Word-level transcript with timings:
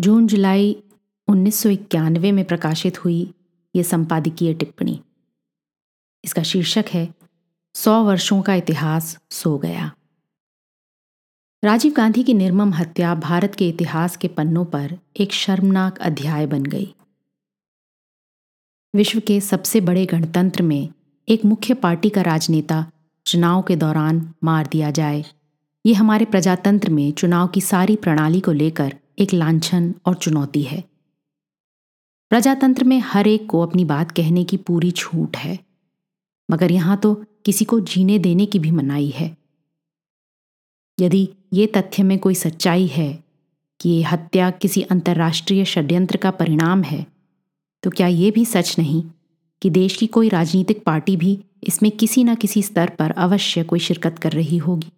जून, 0.00 0.26
जुलाई 0.26 0.76
उन्नीस 1.28 1.62
सौ 1.62 1.68
इक्यानवे 1.68 2.32
में 2.32 2.44
प्रकाशित 2.44 3.04
हुई 3.04 3.34
ये 3.74 3.82
संपादकीय 3.82 4.52
टिप्पणी। 4.54 5.00
इसका 6.24 6.42
शीर्षक 6.42 6.84
है, 6.88 7.08
सौ 7.74 8.02
वर्षों 8.04 8.40
का 8.42 8.54
इतिहास 8.54 9.16
सो 9.30 9.56
गया। 9.58 9.90
राजीव 11.62 11.92
गांधी 11.92 12.22
की 12.22 12.34
निर्मम 12.34 12.72
हत्या 12.74 13.14
भारत 13.14 13.54
के 13.54 13.68
इतिहास 13.68 14.16
के 14.16 14.28
पन्नों 14.28 14.64
पर 14.64 14.96
एक 15.16 15.32
शर्मनाक 15.32 15.98
अध्याय 15.98 16.46
बन 16.46 16.62
गई। 16.62 16.94
विश्व 18.94 19.20
के 19.20 19.40
सबसे 19.40 19.80
बड़े 19.80 20.06
गणतंत्र 20.06 20.62
में 20.62 20.88
एक 21.28 21.44
मुख्य 21.44 21.74
पार्टी 21.74 22.08
का 22.08 22.22
राजनेता 22.22 22.84
चुनाव 23.26 23.62
के 23.62 23.76
दौरान 23.76 24.32
मार 24.44 24.66
दिया 24.66 24.90
जाए, 24.90 25.24
ये 25.84 25.94
हमारे 25.94 26.24
प्रजातंत्र 26.24 26.90
में 26.90 27.10
चुनाव 27.12 27.46
की 27.48 27.60
सारी 27.60 27.96
प्रणाली 27.96 28.40
को 28.40 28.52
लेकर 28.52 28.96
एक 29.20 29.32
लांछन 29.34 29.94
और 30.06 30.14
चुनौती 30.14 30.62
है। 30.62 30.82
प्रजातंत्र 32.30 32.84
में 32.84 32.98
हर 33.02 33.26
एक 33.28 33.46
को 33.46 33.60
अपनी 33.60 33.84
बात 33.84 34.10
कहने 34.10 34.44
की 34.44 34.56
पूरी 34.58 34.90
छूट 34.90 35.36
है, 35.36 35.58
मगर 36.48 36.72
यहाँ 36.72 36.96
तो 36.96 37.14
किसी 37.44 37.64
को 37.64 37.80
जीने 37.82 38.18
देने 38.18 38.46
की 38.46 38.58
भी 38.58 38.70
मनाही 38.70 39.08
है। 39.10 39.36
यदि 40.98 41.28
ये 41.52 41.66
तथ्य 41.66 42.02
में 42.02 42.18
कोई 42.18 42.34
सच्चाई 42.34 42.86
है 42.86 43.12
कि 43.80 43.90
ये 43.90 44.02
हत्या 44.02 44.50
किसी 44.52 44.82
अंतर्राष्ट्रीय 44.82 45.64
षड्यंत्र 45.64 46.16
का 46.16 46.30
परिणाम 46.30 46.82
है 46.82 47.06
तो 47.82 47.90
क्या 47.90 48.06
ये 48.06 48.30
भी 48.30 48.44
सच 48.44 48.74
नहीं 48.78 49.02
कि 49.62 49.70
देश 49.70 49.96
की 49.96 50.06
कोई 50.06 50.28
राजनीतिक 50.28 50.82
पार्टी 50.84 51.16
भी 51.16 51.38
इसमें 51.62 51.90
किसी 51.92 52.24
न 52.24 52.34
किसी 52.34 52.62
स्तर 52.62 52.90
पर 52.90 53.10
अवश्य 53.18 53.62
कोई 53.62 53.78
शिरकत 53.78 54.18
कर 54.18 54.32
रही 54.32 54.58
होगी? 54.58 54.90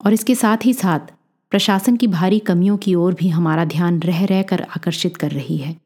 और 0.00 0.12
इसके 0.12 0.34
साथ 0.34 0.64
ही 0.64 0.72
साथ 0.74 1.12
प्रशासन 1.50 1.96
की 1.96 2.06
भारी 2.06 2.38
कमियों 2.38 2.76
की 2.76 2.94
ओर 2.94 3.14
भी 3.14 3.28
हमारा 3.28 3.64
ध्यान 3.64 4.00
रह 4.00 4.24
रह 4.24 4.42
कर 4.42 4.62
आकर्षित 4.62 5.16
कर 5.16 5.30
रही 5.30 5.56
है। 5.56 5.76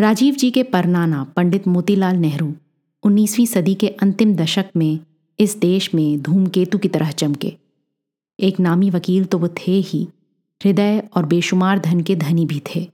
राजीव 0.00 0.34
जी 0.34 0.50
के 0.50 0.62
परनाना 0.62 1.24
पंडित 1.24 1.66
मोतीलाल 1.68 2.16
नेहरू 2.16 2.54
19वीं 3.02 3.46
सदी 3.46 3.74
के 3.74 3.88
अंतिम 3.88 4.34
दशक 4.36 4.70
में 4.76 4.98
इस 5.38 5.56
देश 5.58 5.94
में 5.94 6.22
धूमकेतु 6.22 6.78
की 6.78 6.88
तरह 6.88 7.10
चमके। 7.10 7.52
एक 8.40 8.60
नामी 8.60 8.90
वकील 8.90 9.24
तो 9.24 9.38
वो 9.38 9.48
थे 9.48 9.72
ही, 9.72 10.08
हृदय 10.60 11.08
और 11.16 11.26
बेशुमार 11.26 11.78
धन 11.78 12.00
के 12.00 12.16
धनी 12.16 12.46
भी 12.46 12.62
थे। 12.74 12.88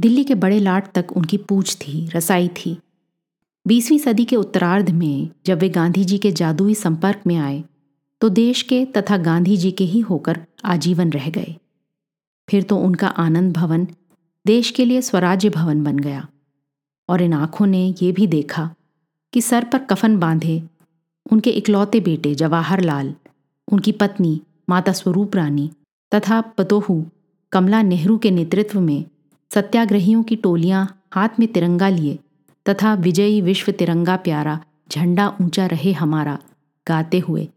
दिल्ली 0.00 0.24
के 0.24 0.34
बड़े 0.34 0.60
लाट 0.60 0.92
तक 0.92 1.12
उनकी 1.16 1.36
पूछ 1.36 1.76
थी, 1.76 2.08
रसाई 2.08 2.48
थी। 2.48 2.78
बीसवीं 3.66 3.98
सदी 3.98 4.24
के 4.24 4.36
उत्तरार्ध 4.36 4.90
में 4.90 5.28
जब 5.46 5.58
वे 5.58 5.68
गांधी 5.68 6.04
जी 6.04 6.18
के 6.18 6.32
जादुई 6.32 6.74
संपर्क 6.74 7.20
में 7.26 7.36
आए 7.36 7.64
तो 8.20 8.28
देश 8.28 8.62
के 8.62 8.84
तथा 8.84 9.16
गांधी 9.16 9.56
जी 9.56 9.70
के 9.70 9.84
ही 9.84 10.00
होकर 10.00 10.40
आजीवन 10.64 11.10
रह 11.10 11.30
गए। 11.30 11.56
फिर 12.48 12.62
तो 12.62 12.76
उनका 12.76 13.08
आनंद 13.08 13.52
भवन 13.52 13.86
देश 14.46 14.70
के 14.70 14.84
लिए 14.84 15.02
स्वराज्य 15.02 15.50
भवन 15.50 15.84
बन 15.84 15.98
गया 15.98 16.28
और 17.08 17.22
इन 17.22 17.32
आँखों 17.32 17.66
ने 17.66 17.94
यह 18.02 18.12
भी 18.12 18.26
देखा 18.26 18.74
कि 19.32 19.40
सर 19.40 19.64
पर 19.64 19.78
कफन 19.78 20.18
बांधे 20.18 20.62
उनके 21.32 21.50
इकलौते 21.50 22.00
बेटे 22.00 22.34
जवाहरलाल, 22.34 23.14
उनकी 23.72 23.92
पत्नी 23.92 24.40
माता 24.68 24.92
स्वरूप 24.92 25.36
रानी 25.36 25.70
तथा 26.14 26.40
पतोहू 26.40 27.04
कमला 27.52 27.82
नेहरू 27.82 28.18
के 28.18 28.30
नेतृत्व 28.30 28.80
में 28.80 29.04
सत्याग्रहियों 29.54 30.22
की 30.22 30.36
टोलियाँ 30.36 31.02
हाथ 31.14 31.28
में 31.40 31.52
तिरंगा 31.52 31.88
लिए 31.88 32.18
तथा 32.68 32.94
विजयी 32.94 33.40
विश्व 33.40 33.72
तिरंगा 33.72 34.16
प्यारा 34.16 34.60
झंडा 34.90 35.36
ऊँचा 35.42 35.66
रहे 35.66 35.92
हमारा 35.92 36.38
गाते 36.88 37.18
हुए 37.18 37.48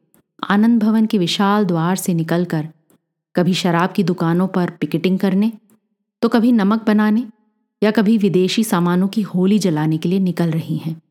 आनंद 0.44 0.84
भवन 0.84 1.06
के 1.06 1.18
विशाल 1.18 1.66
द्वार 1.66 1.96
से 1.96 2.14
निकलकर 2.14 2.68
कभी 3.36 3.54
शराब 3.54 3.92
की 3.92 4.04
दुकानों 4.04 4.48
पर 4.48 4.70
पिकेटिंग 4.70 5.20
करने 5.20 5.52
तो 6.22 6.30
कभी 6.30 6.52
नमक 6.52 6.86
बनाने 6.86 7.26
या 7.84 7.92
कभी 7.92 8.18
विदेशी 8.18 8.64
सामानों 8.64 9.08
की 9.08 9.22
होली 9.22 9.60
जलाने 9.60 9.98
के 9.98 10.10
लिए 10.10 10.20
निकल 10.20 10.52
रही 10.52 10.78
हैं। 10.78 11.02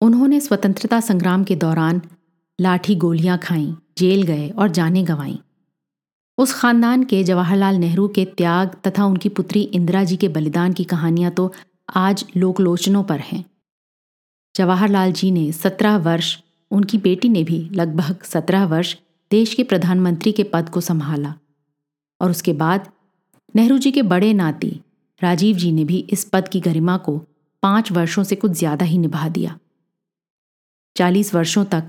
उन्होंने 0.00 0.40
स्वतंत्रता 0.40 1.00
संग्राम 1.00 1.44
के 1.44 1.56
दौरान 1.56 2.02
लाठी 2.60 2.94
गोलियाँ 2.94 3.38
खाईं, 3.38 3.74
जेल 3.98 4.22
गए 4.22 4.48
और 4.48 4.68
जाने 4.68 5.02
गंवाई। 5.02 5.38
उस 6.38 6.52
खानदान 6.52 7.04
के 7.04 7.24
जवाहरलाल 7.24 7.74
नेहरू 7.74 8.08
के 8.08 8.24
त्याग 8.24 8.76
तथा 8.86 9.04
उनकी 9.04 9.28
पुत्री 9.28 9.62
इंदिरा 9.62 10.04
जी 10.04 10.16
के 10.16 10.28
बलिदान 10.28 10.72
की 10.72 10.84
कहानियाँ 10.84 11.30
तो 11.30 11.52
आज 11.94 12.24
लोकलोचनों 12.36 13.04
पर 13.04 13.20
हैं। 13.20 13.44
जवाहरलाल 14.54 15.12
जी 15.12 15.30
ने 15.30 15.52
सत्रह 15.52 15.96
वर्ष 15.96 16.38
उनकी 16.74 16.98
बेटी 16.98 17.28
ने 17.28 17.44
भी 17.44 17.58
लगभग 17.72 18.22
सत्रह 18.22 18.64
वर्ष 18.66 18.96
देश 19.30 19.54
के 19.54 19.64
प्रधानमंत्री 19.64 20.32
के 20.32 20.42
पद 20.44 20.68
को 20.68 20.80
संभाला। 20.80 21.34
और 22.20 22.30
उसके 22.30 22.52
बाद 22.52 22.90
नेहरू 23.54 23.78
जी 23.78 23.90
के 23.92 24.02
बड़े 24.04 24.32
नाती 24.34 24.80
राजीव 25.20 25.56
जी 25.56 25.72
ने 25.72 25.84
भी 25.84 25.98
इस 26.10 26.24
पद 26.24 26.48
की 26.48 26.60
गरिमा 26.60 26.96
को 26.96 27.16
पाँच 27.62 27.92
वर्षों 27.92 28.22
से 28.24 28.36
कुछ 28.36 28.52
ज़्यादा 28.52 28.84
ही 28.84 28.98
निभा 28.98 29.28
दिया। 29.28 29.58
चालीस 30.96 31.34
वर्षों 31.34 31.64
तक 31.64 31.86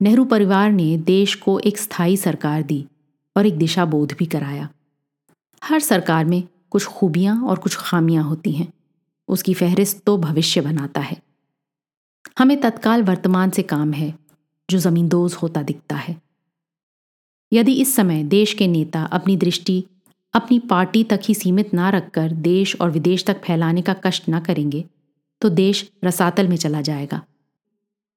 नेहरू 0.00 0.24
परिवार 0.24 0.70
ने 0.72 0.96
देश 0.98 1.34
को 1.34 1.58
एक 1.58 1.78
स्थायी 1.78 2.16
सरकार 2.16 2.62
दी 2.62 2.84
और 3.36 3.46
एक 3.46 3.58
दिशा 3.58 3.84
बोध 3.84 4.14
भी 4.18 4.26
कराया। 4.26 4.68
हर 5.62 5.80
सरकार 5.80 6.24
में 6.24 6.42
कुछ 6.70 6.86
खूबियाँ 6.86 7.36
और 7.42 7.58
कुछ 7.58 7.76
खामियाँ 7.76 8.24
होती 8.24 8.52
हैं। 8.52 8.72
उसकी 9.28 9.54
फहरिस्त 9.54 10.02
तो 10.06 10.16
भविष्य 10.18 10.60
बनाता 10.60 11.00
है। 11.00 11.20
हमें 12.38 12.60
तत्काल 12.60 13.02
वर्तमान 13.02 13.50
से 13.50 13.62
काम 13.62 13.92
है। 13.92 14.12
जो 14.72 14.78
जमींदोज 14.80 15.34
होता 15.34 15.62
दिखता 15.62 15.96
है। 15.98 16.16
यदि 17.52 17.72
इस 17.74 17.94
समय 17.96 18.22
देश 18.26 18.54
के 18.54 18.66
नेता 18.68 19.02
अपनी 19.12 19.36
दृष्टि 19.36 19.82
अपनी 20.34 20.58
पार्टी 20.68 21.02
तक 21.04 21.20
ही 21.22 21.34
सीमित 21.34 21.72
ना 21.74 21.88
रखकर 21.90 22.32
देश 22.42 22.74
और 22.80 22.90
विदेश 22.90 23.24
तक 23.24 23.40
फैलाने 23.44 23.82
का 23.82 23.94
कष्ट 24.04 24.28
ना 24.28 24.40
करेंगे 24.40 24.84
तो 25.42 25.48
देश 25.50 25.90
रसातल 26.04 26.48
में 26.48 26.56
चला 26.56 26.80
जाएगा। 26.80 27.20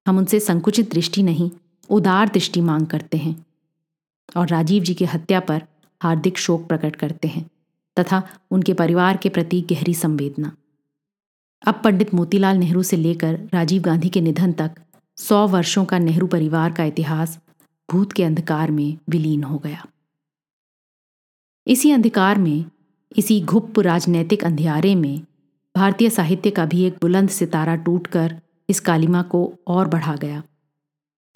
हम 0.06 0.18
उनसे 0.18 0.40
संकुचित 0.40 0.94
दृष्टि 0.94 1.24
नहीं, 1.24 1.50
उदार 1.90 2.30
दृष्टि 2.30 2.62
मांग 2.62 2.86
करते 2.88 3.18
हैं 3.18 3.36
और 4.36 4.48
राजीव 4.48 4.84
जी 4.84 4.94
की 4.94 5.06
हत्या 5.06 5.40
पर 5.40 5.62
हार्दिक 6.02 6.38
शोक 6.38 6.68
प्रकट 6.68 6.96
करते 6.96 7.28
हैं 7.28 7.46
तथा 7.98 8.22
उनके 8.52 8.74
परिवार 8.74 9.18
के 9.18 9.30
प्रति 9.30 9.62
गहरी 9.62 9.94
संवेदना। 9.94 10.52
अब 11.64 11.82
पंडित 11.84 12.14
मोतीलाल 12.14 12.58
नेहरू 12.58 12.84
से 12.84 12.98
लेकर 12.98 13.40
राजीव 13.54 13.82
गांधी 13.82 14.10
के 14.10 14.22
निधन 14.22 14.52
तक 14.52 14.72
सौ 15.18 15.48
वर्षों 15.48 15.86
का 15.86 15.98
नेहरू 15.98 16.28
परिवार 16.28 16.72
का 16.72 16.84
इतिहास 16.84 17.40
भूत 17.92 18.14
के 18.14 18.24
अंधकार 18.24 18.72
में 18.72 18.98
विलीन 19.10 19.44
हो 19.44 19.58
गया। 19.58 19.86
इसी 21.68 21.92
अंधकार 21.92 22.38
में, 22.38 22.66
इसी 23.18 23.42
घुप्प 23.42 23.80
राजनैतिक 23.80 24.44
अंधियारे 24.44 24.96
में, 24.96 25.22
भारतीय 25.76 26.10
साहित्य 26.10 26.52
का 26.52 26.66
भी 26.66 26.84
एक 26.84 26.98
बुलंद 27.02 27.30
सितारा 27.30 27.76
टूटकर 27.76 28.42
इस 28.70 28.80
कालिमा 28.80 29.22
को 29.22 29.54
और 29.68 29.88
बढ़ा 29.88 30.16
गया। 30.16 30.44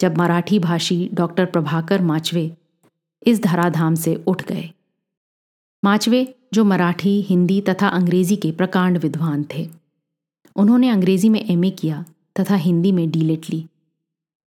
जब 0.00 0.18
मराठी 0.18 0.58
भाषी 0.58 1.10
डॉक्टर 1.14 1.44
प्रभाकर 1.44 2.02
माचवे 2.02 2.56
इस 3.26 3.42
धराधाम 3.42 3.94
से 3.94 4.24
उठ 4.26 4.42
गए। 4.42 4.70
माचवे 5.84 6.34
जो 6.54 6.64
मराठी, 6.64 7.22
हिंदी 7.22 7.60
तथा 7.60 7.88
अंग्रेज़ी 7.88 8.36
के 8.36 8.52
प्रकांड 8.52 8.98
विद्वान 8.98 9.46
थे। 9.54 9.70
उन्होंने 10.56 10.88
अंग्रेज़ी 10.88 11.28
में 11.28 11.44
एमए 11.50 11.70
किया 11.70 12.04
तथा 12.36 12.54
हिंदी 12.54 12.92
में 12.92 13.10
डीलेट 13.10 13.50
ली। 13.50 13.64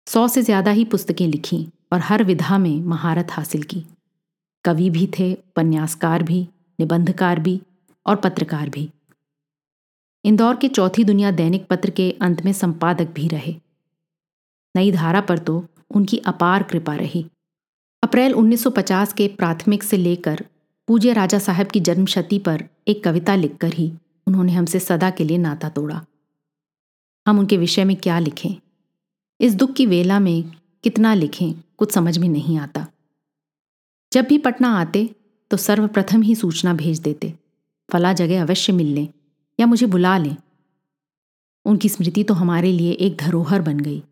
सौ 0.07 0.27
से 0.27 0.41
ज़्यादा 0.41 0.71
ही 0.71 0.85
पुस्तकें 0.85 1.27
लिखीं 1.27 1.65
और 1.93 1.99
हर 1.99 2.23
विधा 2.23 2.57
में 2.57 2.81
महारत 2.81 3.31
हासिल 3.31 3.63
की। 3.63 3.83
कवि 4.65 4.89
भी 4.89 5.07
थे, 5.19 5.33
उपन्यासकार 5.33 6.23
भी, 6.23 6.41
निबंधकार 6.79 7.39
भी 7.39 7.61
और 8.05 8.15
पत्रकार 8.15 8.69
भी। 8.69 8.89
इंदौर 10.25 10.55
के 10.55 10.67
चौथी 10.67 11.03
दुनिया 11.03 11.31
दैनिक 11.31 11.67
पत्र 11.67 11.89
के 11.89 12.09
अंत 12.21 12.45
में 12.45 12.53
संपादक 12.53 13.13
भी 13.13 13.27
रहे। 13.27 13.55
नई 14.75 14.91
धारा 14.91 15.21
पर 15.21 15.37
तो 15.37 15.65
उनकी 15.91 16.17
अपार 16.17 16.63
कृपा 16.63 16.95
रही। 16.95 17.25
अप्रैल 18.03 18.33
1950 18.33 19.13
के 19.13 19.27
प्राथमिक 19.27 19.83
से 19.83 19.97
लेकर 19.97 20.45
पूज्य 20.87 21.13
राजा 21.13 21.39
साहब 21.39 21.67
की 21.67 21.79
जन्मशती 21.79 22.39
पर 22.39 22.63
एक 22.87 23.03
कविता 23.03 23.35
लिखकर 23.35 23.73
ही 23.73 23.91
उन्होंने 24.27 24.53
हमसे 24.53 24.79
सदा 24.79 25.09
के 25.09 25.23
लिए 25.23 25.37
नाता 25.37 25.69
तोड़ा। 25.69 26.01
हम 27.25 27.39
उनके 27.39 27.57
विषय 27.57 27.83
में 27.83 27.95
क्या 27.95 28.19
लिखें? 28.19 28.55
इस 29.39 29.55
दुख 29.55 29.73
की 29.73 29.85
वेला 29.85 30.19
में 30.19 30.43
कितना 30.83 31.13
लिखें, 31.13 31.53
कुछ 31.77 31.91
समझ 31.91 32.17
में 32.17 32.29
नहीं 32.29 32.57
आता। 32.59 32.87
जब 34.11 34.25
भी 34.25 34.37
पटना 34.37 34.69
आते 34.79 35.15
तो 35.51 35.57
सर्वप्रथम 35.57 36.21
ही 36.21 36.35
सूचना 36.35 36.73
भेज 36.73 36.99
देते, 36.99 37.33
फला 37.89 38.13
जगह 38.13 38.41
अवश्य 38.41 38.73
मिल 38.73 38.87
लें, 38.87 39.07
या 39.59 39.65
मुझे 39.65 39.85
बुला 39.85 40.17
लें। 40.17 40.35
उनकी 41.65 41.89
स्मृति 41.89 42.23
तो 42.23 42.33
हमारे 42.33 42.71
लिए 42.71 42.91
एक 42.91 43.17
धरोहर 43.17 43.61
बन 43.61 43.79
गई। 43.79 44.03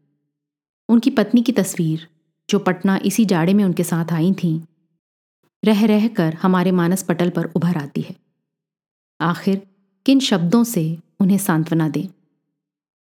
उनकी 0.90 1.10
पत्नी 1.10 1.42
की 1.42 1.52
तस्वीर, 1.52 2.08
जो 2.50 2.60
पटना 2.60 3.00
इसी 3.06 3.26
जाड़े 3.26 3.54
में 3.54 3.64
उनके 3.64 3.84
साथ 3.84 4.12
आई 4.12 4.34
थी, 4.34 4.62
रह 5.66 5.86
रह 5.86 6.08
कर 6.08 6.34
हमारे 6.34 6.72
मानस 6.72 7.04
पटल 7.04 7.30
पर 7.30 7.46
उभर 7.46 7.78
आती 7.78 8.02
है। 8.02 8.16
आखिर 9.22 9.68
किन 10.06 10.20
शब्दों 10.20 10.64
से 10.64 10.98
उन्हें 11.20 11.38
सांत्वना 11.38 11.90
दें? 11.90 12.08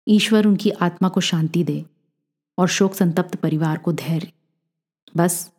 ईश्वर 0.09 0.47
उनकी 0.47 0.71
आत्मा 0.71 1.09
को 1.09 1.21
शांति 1.21 1.65
दे 1.65 1.85
और 2.59 2.69
शोक 2.69 2.95
संतप्त 2.95 3.37
परिवार 3.37 3.79
को 3.79 3.93
धैर्य। 3.93 4.33
बस 5.17 5.51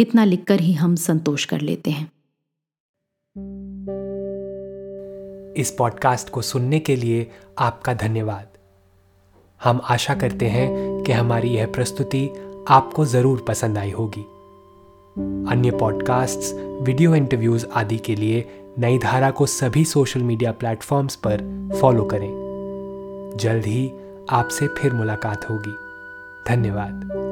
इतना 0.00 0.24
लिखकर 0.24 0.60
ही 0.60 0.72
हम 0.72 0.96
संतोष 0.96 1.44
कर 1.44 1.60
लेते 1.60 1.90
हैं। 1.90 2.12
इस 5.56 5.74
पॉडकास्ट 5.78 6.30
को 6.30 6.42
सुनने 6.42 6.80
के 6.80 6.96
लिए 6.96 7.30
आपका 7.58 7.94
धन्यवाद। 7.94 8.48
हम 9.64 9.80
आशा 9.84 10.14
करते 10.14 10.48
हैं 10.48 11.02
कि 11.02 11.12
हमारी 11.12 11.48
यह 11.48 11.66
प्रस्तुति 11.66 12.28
आपको 12.68 13.04
ज़रूर 13.04 13.44
पसंद 13.48 13.78
आई 13.78 13.90
होगी। 13.90 14.22
अन्य 15.52 15.70
पॉडकास्ट्स, 15.70 16.52
वीडियो 16.82 17.14
इंटरव्यूज़ 17.14 17.66
आदि 17.66 17.98
के 17.98 18.16
लिए 18.16 18.48
नई 18.78 18.98
धारा 18.98 19.30
को 19.30 19.46
सभी 19.46 19.84
सोशल 19.84 20.22
मीडिया 20.22 20.52
प्लेटफॉर्म्स 20.52 21.16
पर 21.16 21.68
फॉलो 21.80 22.04
करें। 22.04 22.39
जल्द 23.36 23.64
ही 23.64 23.92
आपसे 24.30 24.68
फिर 24.68 24.92
मुलाकात 24.92 25.50
होगी। 25.50 25.76
धन्यवाद। 26.48 27.29